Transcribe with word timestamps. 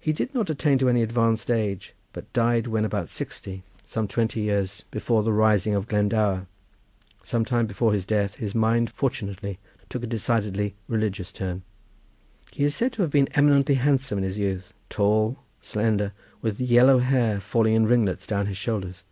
He 0.00 0.12
did 0.12 0.34
not 0.34 0.50
attain 0.50 0.76
to 0.76 0.88
any 0.90 1.02
advanced 1.02 1.50
age, 1.50 1.94
but 2.12 2.30
died 2.34 2.66
when 2.66 2.84
about 2.84 3.08
sixty, 3.08 3.62
some 3.82 4.06
twenty 4.06 4.42
years 4.42 4.84
before 4.90 5.22
the 5.22 5.32
rising 5.32 5.74
of 5.74 5.88
Glendower. 5.88 6.46
Some 7.22 7.42
time 7.42 7.66
before 7.66 7.94
his 7.94 8.04
death 8.04 8.34
his 8.34 8.54
mind 8.54 8.90
fortunately 8.90 9.58
took 9.88 10.02
a 10.02 10.06
decidedly 10.06 10.74
religious 10.88 11.32
turn. 11.32 11.62
He 12.50 12.64
is 12.64 12.74
said 12.74 12.92
to 12.92 13.00
have 13.00 13.10
been 13.10 13.28
eminently 13.32 13.76
handsome 13.76 14.18
in 14.18 14.24
his 14.24 14.36
youth, 14.36 14.74
tall, 14.90 15.38
slender, 15.62 16.12
with 16.42 16.60
yellow 16.60 16.98
hair 16.98 17.40
falling 17.40 17.72
in 17.74 17.86
ringlets 17.86 18.26
down 18.26 18.44
his 18.44 18.58
shoulders. 18.58 19.04